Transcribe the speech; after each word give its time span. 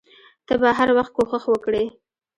ته 0.47 0.53
به 0.61 0.69
هر 0.77 0.89
وخت 0.97 1.11
کوښښ 1.15 1.45
وکړې. 1.49 1.83